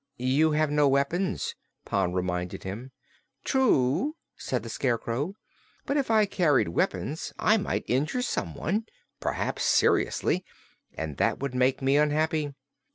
"You 0.17 0.53
have 0.53 0.71
no 0.71 0.87
weapons," 0.89 1.53
Pon 1.85 2.11
reminded 2.11 2.63
him. 2.63 2.89
"True," 3.43 4.15
said 4.35 4.63
the 4.63 4.69
Scarecrow. 4.69 5.35
"But 5.85 5.95
if 5.95 6.09
I 6.09 6.25
carried 6.25 6.69
weapons 6.69 7.31
I 7.37 7.57
might 7.57 7.85
injure 7.87 8.23
someone 8.23 8.87
perhaps 9.19 9.63
seriously 9.63 10.43
and 10.95 11.17
that 11.17 11.37
would 11.37 11.53
make 11.53 11.83
me 11.83 11.97
unhappy. 11.97 12.55